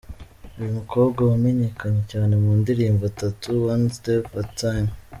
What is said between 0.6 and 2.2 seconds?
mukobwa wamenyekanye